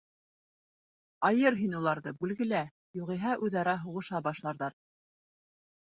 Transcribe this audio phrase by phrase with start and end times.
[1.29, 2.65] Айыр һин уларҙы, бүлгелә,
[3.03, 4.81] юғиһә үҙ-ара һуғыша башларҙар.